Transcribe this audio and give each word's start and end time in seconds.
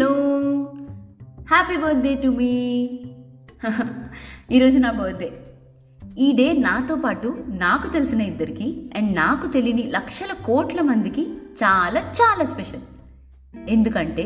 Hello. 0.00 0.12
Happy 1.50 1.76
birthday 1.76 2.14
to 2.14 2.28
me 2.28 2.46
ఈరోజు 4.50 4.78
నా 4.78 4.90
birthday 4.90 5.32
ఈ 6.18 6.32
డే 6.32 6.52
నాతో 6.52 6.94
పాటు 6.94 7.44
నాకు 7.48 7.92
తెలిసిన 7.92 8.20
ఇద్దరికి 8.20 8.90
అండ్ 8.96 9.16
నాకు 9.16 9.46
తెలియని 9.46 9.82
లక్షల 9.82 10.44
కోట్ల 10.44 10.80
మందికి 10.80 11.22
చాలా 11.32 12.00
చాలా 12.00 12.44
స్పెషల్ 12.44 12.80
ఎందుకంటే 13.68 14.22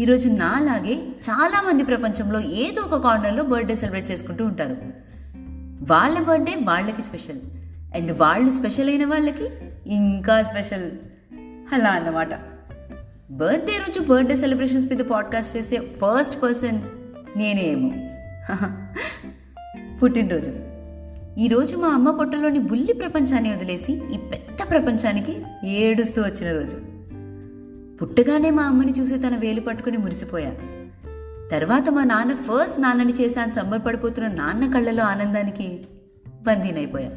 ఈరోజు 0.00 0.28
నాలాగే 0.28 0.96
చాలామంది 1.30 1.84
ప్రపంచంలో 1.84 2.40
ఏదో 2.40 2.82
ఒక 2.82 3.02
కార్నర్లో 3.02 3.42
బర్త్డే 3.42 3.74
సెలబ్రేట్ 3.74 4.10
చేసుకుంటూ 4.10 4.44
ఉంటారు. 4.44 4.76
వాళ్ళ 5.92 6.22
బర్త్డే 6.22 6.54
వాళ్ళకి 6.62 7.02
స్పెషల్ 7.02 7.40
అండ్ 7.94 8.18
వాళ్ళు 8.18 8.50
స్పెషల్ 8.50 8.88
అయిన 8.88 9.06
వాళ్ళకి 9.06 9.48
ఇంకా 9.86 10.42
స్పెషల్ 10.42 10.90
అలా 11.72 11.90
అన్నమాట. 11.90 12.53
బర్త్డే 13.34 13.72
రోజు 13.78 14.00
బర్త్డే 14.00 14.36
సెలబ్రేషన్స్ 14.36 14.86
మీద 14.86 14.98
పాడ్కాస్ట్ 14.98 15.56
చేసే 15.56 15.76
ఫస్ట్ 15.76 16.42
పర్సన్ 16.42 16.80
నేనేమో. 17.36 17.92
పుట్టినరోజు. 20.02 20.52
ఈరోజు 21.38 21.76
మా 21.76 21.88
అమ్మ 21.88 22.10
పొట్టలోని 22.10 22.58
బుల్లి 22.58 22.92
ప్రపంచాన్ని 22.92 23.50
వదిలేసి 23.50 23.92
ఈ 23.92 24.16
పెద్ద 24.16 24.70
ప్రపంచానికి 24.70 25.42
ఏడుస్తూ 25.64 26.22
వచ్చిన 26.22 26.52
రోజు. 26.52 26.76
పుట్టగానే 27.96 28.50
మా 28.50 28.62
అమ్మని 28.62 28.92
చూసి 29.00 29.18
తన 29.18 29.36
వేలు 29.36 29.60
పట్టుకుని 29.60 29.98
మురిసిపోయా. 29.98 30.50
తర్వాత 31.52 31.90
మా 31.90 32.04
నాన్న 32.04 32.34
ఫస్ట్ 32.34 32.80
నాన్నని 32.80 33.12
చేశాను 33.12 33.50
సంబరపడిపోతున్న 33.50 34.28
నాన్న 34.28 34.72
కళ్ళలో 34.72 35.04
ఆనందానికి 35.04 35.86
బందీనైపోయా. 36.42 37.10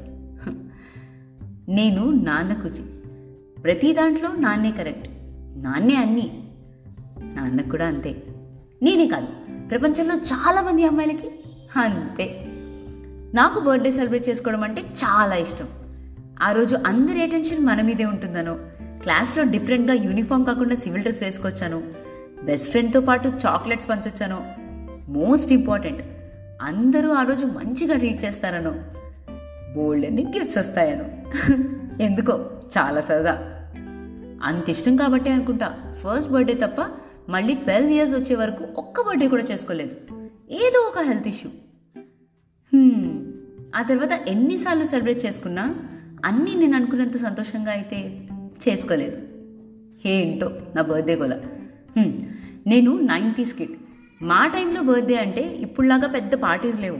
నేను 1.69 2.09
నాన్న 2.09 2.53
కుచి. 2.53 2.83
ప్రతి 3.63 3.93
దాంట్లో 3.93 4.31
నాన్నే 4.35 4.71
కరెక్ట్. 4.71 5.09
నాన్నే 5.57 5.95
అన్ని. 5.95 6.43
నాన్నకు 7.35 7.69
కూడా 7.69 7.87
అంతే. 7.87 8.23
నేనే 8.83 9.07
కాదు 9.07 9.27
ప్రపంచంలో 9.67 10.15
చాలామంది 10.15 10.85
అమ్మాయిలకి 10.85 11.27
అంతే. 11.77 12.43
నాకు 13.33 13.59
బర్త్డే 13.59 13.91
సెలబ్రేట్ 13.91 14.29
చేసుకోవడం 14.29 14.63
అంటే 14.63 14.81
చాలా 14.81 15.35
ఇష్టం. 15.35 15.67
ఆ 16.41 16.51
రోజు 16.51 16.75
అందరి 16.87 17.23
అటెన్షన్ 17.23 17.65
మన 17.65 17.81
మీదే 17.81 18.05
ఉంటుందనో 18.05 18.57
క్లాస్లో 19.01 19.43
డిఫరెంట్గా 19.43 19.93
యూనిఫామ్ 19.93 20.45
కాకుండా 20.45 20.75
సివిల్ 20.75 21.01
డ్రెస్ 21.01 21.23
వేసుకొచ్చాను 21.23 21.83
బెస్ట్ 22.43 22.69
ఫ్రెండ్తో 22.69 23.01
పాటు 23.01 23.27
చాక్లెట్స్ 23.27 23.89
పంచొచ్చాను 23.89 24.43
మోస్ట్ 25.11 25.51
ఇంపార్టెంట్ 25.51 26.01
అందరూ 26.61 27.09
ఆ 27.09 27.23
రోజు 27.23 27.45
మంచిగా 27.45 27.97
ట్రీట్ 27.97 28.25
చేస్తారనో 28.25 28.71
బోల్డ్ 29.75 30.05
అని 30.05 30.23
గిఫ్ట్స్ 30.23 30.57
వస్తాయను. 30.57 31.05
ఎందుకో 32.01 32.49
చాలా 32.77 33.01
సరదా. 33.01 33.56
అంత 34.43 34.69
ఇష్టం 34.69 34.95
కాబట్టే 34.95 35.31
అనుకుంటా. 35.31 35.93
ఫస్ట్ 36.03 36.31
బర్త్డే 36.31 36.53
తప్ప 36.53 36.81
మళ్ళీ 37.29 37.53
ట్వెల్వ్ 37.53 37.91
ఇయర్స్ 37.91 38.15
వచ్చే 38.15 38.35
వరకు 38.35 38.63
ఒక్క 38.77 39.01
బర్త్డే 39.01 39.27
కూడా 39.27 39.43
చేసుకోలేదు. 39.43 39.95
ఏదో 40.51 40.79
ఒక 40.79 40.99
హెల్త్ 41.01 41.27
ఇష్యూ 41.27 41.51
hmm. 42.73 43.03
ఆ 43.75 43.81
తర్వాత 43.81 44.11
ఎన్నిసార్లు 44.27 44.85
సెలబ్రేట్ 44.85 45.25
చేసుకున్నా 45.25 45.75
అన్నీ 46.25 46.55
నేను 46.55 46.75
అనుకున్నంత 46.75 47.17
సంతోషంగా 47.17 47.71
అయితే 47.71 48.25
చేసుకోలేదు. 48.67 49.17
ఏంటో 50.05 50.51
నా 50.75 50.81
బర్త్డే 50.81 51.15
కూడా 51.15 51.35
hmm. 51.97 52.11
నేను 52.67 52.99
నైంటీస్ 53.01 53.53
కిడ్ 53.53 53.75
మా 54.21 54.47
టైంలో 54.47 54.81
బర్త్డే 54.81 55.15
అంటే 55.15 55.41
ఇప్పుడులాగా 55.41 56.07
పెద్ద 56.07 56.33
పార్టీస్ 56.35 56.79
లేవు. 56.79 56.99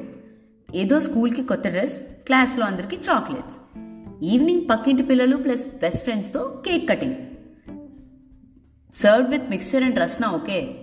ఏదో 0.76 1.00
స్కూల్కి 1.00 1.42
కొత్త 1.42 1.68
డ్రెస్ 1.68 2.02
క్లాస్లో 2.02 2.66
అందరికీ 2.66 2.96
చాక్లెట్స్ 2.96 3.58
ఈవినింగ్ 4.24 4.70
పక్కింటి 4.70 5.04
పిల్లలు 5.04 5.38
ప్లస్ 5.38 5.66
బెస్ట్ 5.68 6.04
ఫ్రెండ్స్తో 6.04 6.62
cake 6.66 6.90
cutting 6.90 7.16
serve 8.94 9.30
with 9.30 9.50
mixture 9.50 9.84
and 9.84 10.00
Rasna 10.00 10.32
okay 10.32 10.76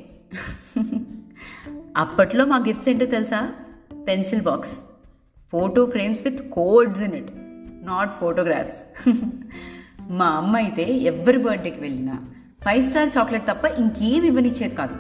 అప్పట్లో 1.97 2.45
మా 2.45 2.57
గిఫ్ట్స్ 2.57 2.89
ఏంటో 2.89 3.07
తెలుసా? 3.07 3.53
Pencil 4.09 4.43
box 4.43 4.79
photo 5.53 5.87
frames 5.87 6.23
with 6.23 6.51
quotes 6.51 7.03
in 7.03 7.13
it 7.13 7.31
not 7.87 8.21
photographs 8.21 9.09
మా 10.11 10.27
అమ్మ 10.27 10.57
అయితే 10.57 10.83
ఎవరి 10.83 11.39
బర్త్డేకి 11.39 11.81
వెళ్ళినా 11.81 12.19
ఫైవ్ 12.65 12.83
స్టార్ 12.83 13.09
చాక్లెట్ 13.19 13.47
తప్ప 13.49 13.65
ఇంకేం 13.65 14.25
ఇవ్వనిచ్చేది 14.25 14.77
కాదు. 14.77 14.95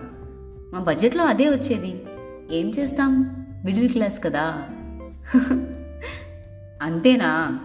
మా 0.72 0.78
బడ్జెట్లో 0.78 1.25
అదే 1.25 1.48
వచ్చేది. 1.48 2.03
ఏం 2.50 2.71
చేస్తాం? 2.71 3.36
మిడిల్ 3.65 3.88
క్లాస్ 3.88 4.25
కదా. 4.25 4.62
అంతేనా? 6.82 7.60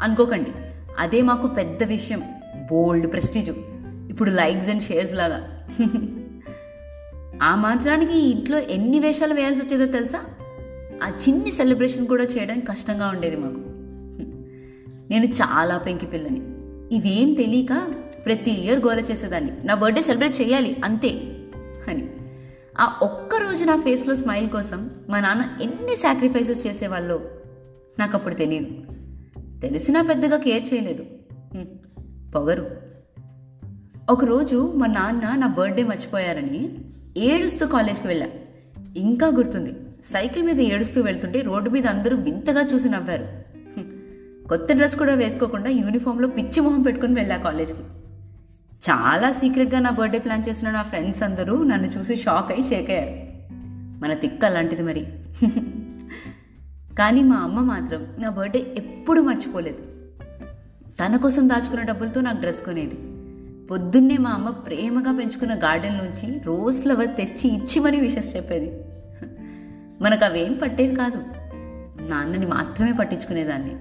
అనుకోకండి. 0.00 0.52
అదే 0.98 1.22
మాకు 1.22 1.46
పెద్ద 1.46 1.82
విషయం. 1.82 2.22
బోల్డ్ 2.70 3.12
ప్రెస్టీజు 3.12 3.54
ఇప్పుడు 4.10 4.30
లైక్స్ 4.30 4.68
అండ్ 4.68 4.82
షేర్స్ 4.82 5.14
లాగా. 5.14 5.68
ఆ 7.42 7.54
మాత్రానికి 7.54 8.18
ఇంట్లో 8.18 8.58
ఎన్ని 8.58 8.98
వేషాలు 8.98 9.34
వేయాల్సి 9.34 9.62
వచ్చేదో 9.62 9.92
తెలుసా? 9.92 10.24
ఆ 11.02 11.08
చిన్ని 11.08 11.52
సెలబ్రేషన్ 11.52 12.06
కూడా 12.06 12.24
చేయడానికి 12.24 12.66
కష్టంగా 12.66 13.08
ఉండేది 13.08 13.36
మాకు. 13.36 13.56
నేను 15.10 15.24
చాలా 15.24 15.78
పెంకి 15.78 16.06
పిల్లని. 16.06 16.42
ఇవేం 16.96 17.34
తెలియక 17.34 17.92
ప్రతి 18.26 18.50
ఇయర్ 18.50 18.86
గోల 18.86 19.00
చేసేదాన్ని. 19.00 19.52
నా 19.64 19.74
బర్త్డే 19.74 20.02
సెలబ్రేట్ 20.02 20.40
చేయాలి 20.40 20.76
అంతే. 20.84 21.08
అని. 21.88 22.08
ఆ 22.78 22.98
ఒక్క 23.02 23.36
రోజు 23.36 23.64
నా 23.64 23.76
ఫేస్లో 23.76 24.16
స్మైల్ 24.16 24.48
కోసం 24.48 24.90
మా 25.10 25.20
నాన్న 25.20 25.58
ఎన్ని 25.62 25.96
సాక్రిఫైసెస్ 25.96 26.66
చేసేవాళ్ళో 26.66 27.22
నాకు 27.98 28.16
అప్పుడు 28.16 28.34
తెలియదు 28.34 28.66
తెలిసినా 29.60 30.02
పెద్దగా 30.02 30.36
కేర్ 30.36 30.74
చేయలేదు. 30.74 31.06
పొగరు. 32.34 32.85
ఒకరోజు 34.10 34.72
మా 34.76 34.86
నాన్న 34.86 35.34
నా 35.34 35.46
బర్త్డే 35.46 35.82
మర్చిపోయారని 35.82 36.78
ఏడుస్తూ 37.16 37.66
కాలేజ్కి 37.66 38.06
వెళ్ళా. 38.06 38.26
ఇంకా 38.96 39.26
గుర్తుంది 39.26 39.72
సైకిల్ 40.04 40.44
మీద 40.44 40.60
ఏడుస్తూ 40.60 41.02
వెళ్తుంటే 41.02 41.40
రోడ్డు 41.40 41.70
మీద 41.70 41.86
అందరూ 41.86 42.16
వింతగా 42.16 42.60
చూసి 42.60 42.88
నవ్వారు. 42.88 43.26
కొత్త 44.48 44.72
డ్రెస్ 44.72 44.96
కూడా 44.96 45.14
వేసుకోకుండా 45.14 45.70
యూనిఫామ్లో 45.70 46.28
పిచ్చి 46.28 46.60
మొహం 46.60 46.82
పెట్టుకుని 46.82 47.14
వెళ్ళా 47.14 47.36
కాలేజ్కి. 47.36 47.80
చాలా 48.90 49.32
సీక్రెట్గా 49.32 49.80
నా 49.80 49.90
బర్త్డే 49.90 50.18
ప్లాన్ 50.18 50.48
చేసిన 50.48 50.70
నా 50.70 50.82
ఫ్రెండ్స్ 50.82 51.22
అందరూ 51.22 51.64
నన్ను 51.64 51.88
చూసి 51.98 52.16
షాక్ 52.16 52.52
అయి 52.52 52.62
షేక్ 52.62 52.90
అయ్యారు. 52.90 53.26
మన 54.02 54.14
తిక్క 54.14 54.44
అలాంటిది 54.44 54.82
మరి. 54.82 55.06
కానీ 56.98 57.22
మా 57.22 57.36
అమ్మ 57.36 57.60
మాత్రం 57.60 58.06
నా 58.18 58.30
బర్త్డే 58.30 58.66
ఎప్పుడు 58.76 59.20
మర్చిపోలేదు. 59.20 59.78
తన 60.88 61.16
కోసం 61.16 61.48
దాచుకున్న 61.48 61.82
డబ్బులతో 61.82 62.20
నాకు 62.20 62.40
డ్రెస్ 62.40 62.62
కొనేది. 62.62 62.98
పొద్దున్నే 63.70 64.16
మా 64.16 64.30
అమ్మ 64.30 64.50
ప్రేమగా 64.50 65.12
పెంచుకున్న 65.12 65.54
గార్డెన్లోంచి 65.54 66.42
రోజ్ 66.44 66.80
ఫ్లవర్ 66.80 67.16
తెచ్చి 67.16 67.50
ఇచ్చి 67.50 67.80
మరీ 67.80 68.00
విషెస్ 68.00 68.36
చెప్పేది. 68.36 68.84
మనకు 70.00 70.24
అవేం 70.24 70.58
పట్టేవి 70.62 70.94
కాదు. 70.94 71.24
నాన్నని 72.02 72.46
మాత్రమే 72.46 72.92
పట్టించుకునేదాన్ని. 72.92 73.74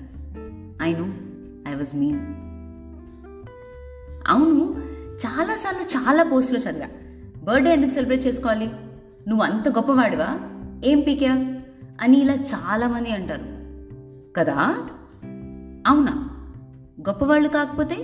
I 0.81 0.93
know 0.93 1.13
I 1.71 1.75
was 1.75 1.95
mean. 1.95 2.19
అవును 4.27 4.81
చాలాసార్లు 5.27 5.81
చాలా 5.81 6.23
పోస్టులు 6.23 6.59
చదివా. 6.59 6.87
బర్త్డే 7.43 7.73
ఎందుకు 7.73 7.91
సెలబ్రేట్ 7.91 8.27
చేసుకోవాలి? 8.27 8.71
నువ్వు 9.27 9.45
అంత 9.45 9.69
గొప్పవాడివా? 9.69 10.39
ఏం 10.85 10.99
పీకా? 10.99 11.61
అని 12.01 12.21
ఇలా 12.21 12.33
చాలామంది 12.33 13.11
అంటారు. 13.11 13.45
కదా? 14.33 14.87
అవునా? 15.87 16.29
గొప్పవాళ్ళు 17.07 17.49
కాకపోతే 17.49 17.95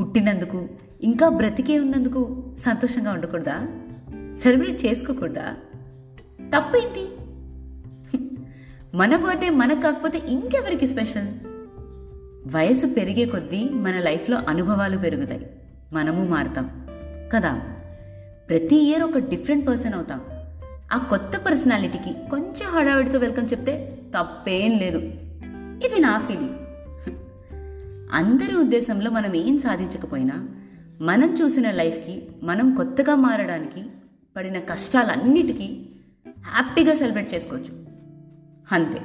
పుట్టినందుకు 0.00 0.68
ఇంకా 1.02 1.28
బ్రతికే 1.28 1.78
ఉన్నందుకు 1.78 2.42
సంతోషంగా 2.58 3.12
ఉండకూడదా? 3.12 3.68
సెలబ్రేట్ 4.34 4.86
చేసుకోకూడదా? 4.86 5.54
తప్పేంటి? 6.56 7.08
మన 8.94 9.16
బర్త్డే 9.16 9.50
మనకు 9.50 9.80
కాకపోతే 9.80 10.18
ఇంకెవరికి 10.18 10.86
స్పెషల్? 10.86 11.28
వయసు 12.54 12.86
పెరిగే 12.86 13.24
కొద్దీ 13.24 13.68
మన 13.72 14.00
లైఫ్లో 14.00 14.38
అనుభవాలు 14.48 14.98
పెరుగుతాయి. 14.98 15.50
మనము 15.92 16.26
మారుతాం. 16.26 16.86
కదా? 17.32 17.60
ప్రతి 18.48 18.76
ఇయర్ 18.76 19.02
ఒక 19.02 19.18
డిఫరెంట్ 19.18 19.68
పర్సన్ 19.68 19.94
అవుతాం. 19.94 20.20
ఆ 20.92 20.98
కొత్త 20.98 21.40
పర్సనాలిటీకి 21.46 22.30
కొంచెం 22.30 22.70
హడావిడితో 22.70 23.18
వెల్కమ్ 23.18 23.44
చెప్తే 23.44 23.98
తప్పేం 24.18 24.78
లేదు. 24.78 24.98
ఇది 25.86 26.00
నా 26.00 26.18
ఫీలింగ్. 26.18 26.65
అందరి 28.12 28.56
ఉద్దేశంలో 28.56 29.10
మనం 29.10 29.34
ఏం 29.34 29.58
సాధించకపోయినా 29.58 30.48
మనం 31.00 31.34
చూసిన 31.34 31.70
లైఫ్కి 31.70 32.22
మనం 32.42 32.74
కొత్తగా 32.74 33.14
మారడానికి 33.14 33.82
పడిన 34.36 34.58
కష్టాలన్నిటికీ 34.58 35.86
హ్యాపీగా 36.40 36.94
సెలబ్రేట్ 36.94 37.34
చేసుకోవచ్చు. 37.34 37.86
అంతే. 38.72 39.00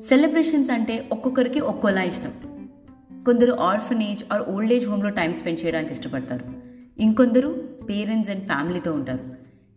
సెలబ్రేషన్స్ 0.00 0.70
అంటే 0.70 1.08
ఒక్కొక్కరికి 1.12 1.60
ఒక్కోలా 1.60 2.02
ఇష్టం. 2.02 2.32
కొందరు 3.24 3.52
ఆర్ఫనేజ్ 3.52 4.24
ఆర్ 4.32 4.42
ఓల్డ్ 4.42 4.72
ఏజ్ 4.72 4.88
హోమ్లో 4.88 5.10
టైం 5.10 5.32
స్పెండ్ 5.32 5.64
చేయడానికి 5.64 5.92
ఇష్టపడతారు. 5.92 6.44
ఇంకొందరు 6.98 7.68
పేరెంట్స్ 7.90 8.30
అండ్ 8.30 8.46
ఫ్యామిలీతో 8.46 8.92
ఉంటారు. 8.92 9.24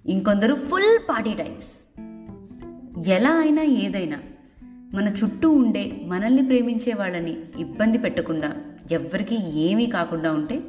ఇంకొందరు 0.09 0.55
ఫుల్ 0.55 1.09
పార్టీ 1.09 1.33
టైప్స్. 1.33 1.87
ఎలా 3.09 3.31
అయినా 3.31 3.63
ఏదైనా 3.63 4.19
మన 4.93 5.07
చుట్టూ 5.07 5.51
ఉండే 5.51 6.01
మనల్ని 6.05 6.45
ప్రేమించే 6.45 6.93
వాళ్ళని 6.93 7.38
ఇబ్బంది 7.59 7.97
పెట్టకుండా 7.97 8.55
ఎవ్వరికీ 8.91 9.35
ఏమీ 9.35 9.85
కాకుండా 9.85 10.31
ఉంటే 10.31 10.59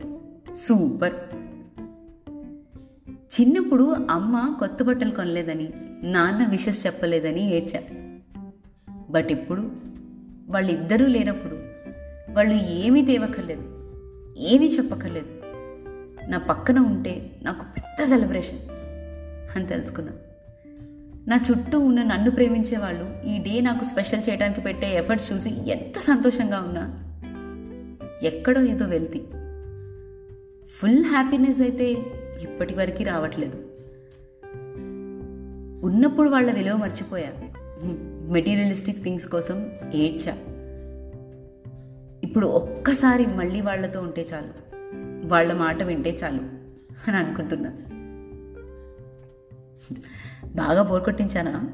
సూపర్. 0.55 1.13
చిన్నప్పుడు 3.41 3.97
అమ్మ 4.11 4.57
కొత్త 4.59 4.83
బట్టలు 4.83 5.11
కొనలేదని 5.11 5.73
నాన్న 6.05 6.47
విషస్ 6.47 6.87
చెప్పలేదని 6.87 7.55
ఏడ్చా. 7.57 7.81
బట్ 9.11 9.33
ఇప్పుడు 9.33 9.73
వాళ్ళిద్దరూ 10.49 11.07
లేనప్పుడు 11.07 11.55
వాళ్ళు 12.33 12.55
ఏమీ 12.55 13.05
తేవక్కర్లేదు 13.05 13.63
ఏమీ 14.39 14.67
చెప్పక్కర్లేదు. 14.67 15.29
నా 16.31 16.39
పక్కన 16.39 16.79
ఉంటే 16.79 17.41
నాకు 17.43 17.65
పెద్ద 17.65 18.05
సెలబ్రేషన్ 18.05 18.59
అని 19.57 19.67
తెలుసుకున్నాను 19.67 20.32
నా 21.29 21.41
చుట్టూ 21.51 21.81
ఉన్న 21.81 22.03
నన్ను 22.03 22.31
ప్రేమించే 22.31 22.77
వాళ్ళు 22.77 23.27
ఈ 23.27 23.39
డే 23.39 23.61
నాకు 23.61 23.85
స్పెషల్ 23.85 24.23
చేయడానికి 24.31 24.61
పెట్టే 24.61 24.97
ఎఫర్ట్స్ 24.97 25.33
చూసి 25.33 25.71
ఎంత 25.71 25.99
సంతోషంగా 25.99 26.61
ఉన్నా. 26.61 26.99
ఎక్కడో 28.23 28.63
ఏదో 28.63 28.87
వెళ్తి. 28.87 29.19
ఫుల్ 30.67 31.05
హ్యాపీనెస్ 31.05 31.61
అయితే 31.61 31.93
ఇప్పటి 32.41 32.75
వరకు 32.75 33.05
రావట్లేదు. 33.05 33.65
ఉన్నప్పుడు 35.85 36.31
వాళ్ళ 36.31 36.53
విలువ 36.53 36.77
మర్చిపోయా. 36.77 37.33
మెటీరియలిస్టిక్ 38.33 39.05
థింగ్స్ 39.05 39.27
కోసం 39.27 39.71
ఏడ్చా. 39.95 40.33
ఇప్పుడు 42.25 42.47
ఒక్కసారి 42.47 43.27
మళ్ళీ 43.27 43.61
వాళ్ళతో 43.61 44.01
ఉంటే 44.01 44.27
చాలు. 44.35 44.77
వాళ్ళ 45.27 45.53
మాట 45.53 45.83
వింటే 45.83 46.19
చాలు 46.25 46.41
అని 47.09 47.17
అనుకుంటున్నా. 47.17 47.73
బాగా 50.55 50.83
బోర్ 50.83 51.03
కొట్టించానా? 51.03 51.71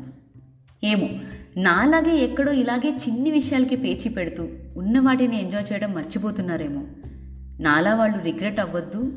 ఏమో. 0.84 1.08
నాలాగే 1.56 2.16
ఎక్కడో 2.16 2.52
ఇలాగే 2.52 2.96
చిన్ని 3.08 3.30
విషయాలకి 3.30 3.76
పేచీ 3.76 4.08
పెడుతూ 4.10 4.48
ఉన్న 4.76 5.00
వాటిని 5.00 5.42
ఎంజాయ్ 5.42 5.72
చేయడం 5.72 5.94
మర్చిపోతున్నారేమో. 5.94 6.86
నాలా 7.60 7.94
వాళ్ళు 7.94 8.22
రిగ్రెట్ 8.22 8.60
అవ్వద్దు 8.60 9.12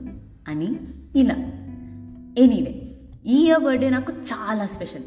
అని 0.48 0.76
ఇలా. 1.16 1.36
ఎనీవే 2.38 2.92
ఈ 3.26 3.46
ఇయర్ 3.46 3.64
బర్త్డే 3.64 3.90
నాకు 3.90 4.14
చాలా 4.14 4.66
స్పెషల్. 4.66 5.04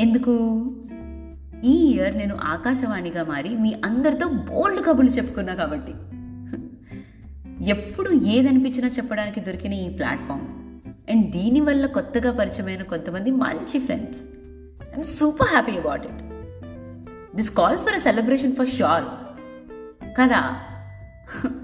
ఎందుకు? 0.00 0.32
ఈ 1.64 1.70
ఇయర్ 1.70 2.18
నేను 2.18 2.36
ఆకాశవాణిగా 2.42 3.24
మారి 3.24 3.48
మీ 3.48 3.74
అందరితో 3.84 4.28
బోల్డ్ 4.28 4.86
కబుర్లు 4.86 5.10
చెప్పుకున్నా 5.10 5.54
కాబట్టి. 5.54 5.92
ఎప్పుడు 7.70 8.10
ఏదనిపించినా 8.10 8.88
చెప్పడానికి 8.88 9.40
దొరికిన 9.40 9.72
ఈ 9.72 9.88
ప్లాట్ఫామ్. 9.88 10.67
అండ్ 11.10 11.30
దీనివల్ల 11.30 11.86
కొత్తగా 11.86 12.32
పరిచయమైన 12.32 12.82
కొంతమంది 12.82 13.30
మంచి 13.30 13.78
friends 13.78 14.22
I'm 14.88 15.04
super 15.04 15.48
happy 15.48 15.76
about 15.76 16.06
it 16.06 16.22
this 17.36 17.50
calls 17.50 17.84
for 17.84 17.94
a 17.94 17.98
celebration 17.98 18.56
for 18.56 18.68
sure 18.68 19.06
కదా? 20.20 20.40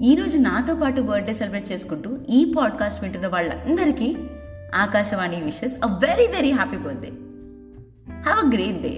ఈరోజు 0.00 0.36
నాతో 0.38 0.74
పాటు 0.74 1.00
బర్త్డే 1.00 1.34
సెలబ్రేట్ 1.34 1.72
చేసుకుంటూ 1.72 2.18
ఈ 2.28 2.54
పాడ్కాస్ట్ 2.56 3.02
వింటున్న 3.02 3.26
వాళ్ళందరికీ 3.26 4.16
Akashvani 4.74 5.42
wishes 5.42 5.76
a 5.84 5.86
very 5.86 6.26
very 6.26 6.50
happy 6.50 6.76
birthday 6.76 7.10
have 8.22 8.46
a 8.46 8.50
great 8.54 8.82
day 8.82 8.94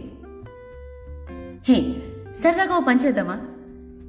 hey 1.69 1.79
సరదాగా 2.43 2.77
ఓ 2.77 2.81
పని 2.81 3.01
చేద్దామా? 3.07 3.37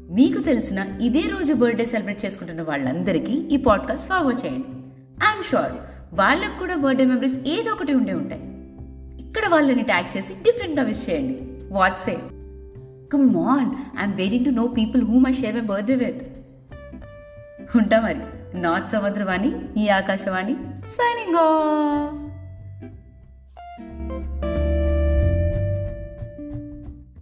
మీకు 0.10 0.40
తెలిసిన 0.40 0.88
ఇదే 1.02 1.22
రోజు 1.22 1.54
బర్త్డే 1.54 1.86
సెలబ్రేట్ 1.86 2.26
చేసుకుంటున్న 2.26 2.62
వాళ్ళందరికీ 2.62 3.32
ఈ 3.32 3.58
పాడ్కాస్ట్ 3.58 4.08
ఫార్వర్డ్ 4.08 4.46
చేయండి. 4.46 4.77
ఐఎమ్ 5.24 5.44
షూర్ 5.44 5.76
వాళ్ళకు 6.14 6.60
కూడా 6.60 6.76
బర్త్డే 6.76 7.06
మెమరీస్ 7.06 7.38
ఏదో 7.48 7.72
ఒకటి 7.72 7.94
ఉండే 7.94 8.14
ఉంటాయి. 8.14 8.42
ఇక్కడ 9.26 9.48
వాళ్ళని 9.48 9.84
ట్యాగ్ 9.84 10.18
చేసి 10.18 10.34
డిఫరెంట్గా 10.34 10.86
విష్ 10.86 11.10
చేయండి. 11.10 11.38
What say 11.74 12.18
come 13.14 13.38
on 13.38 14.00
I'm 14.00 14.14
waiting 14.14 14.46
to 14.46 14.50
know 14.50 14.68
people 14.68 15.04
whom 15.04 15.28
I 15.28 15.32
share 15.32 15.56
my 15.56 15.62
birthday 15.62 15.96
with 15.96 16.24
ఉంటా 17.78 18.00
మరి. 18.02 18.24
నార్త్ 18.62 18.90
సముద్రవాణి 18.90 19.52
ఈ 19.78 19.90
ఆకాశవాణి 19.90 20.56
సైనింగ్ 20.98 21.36
ఆఫ్ 21.36 22.17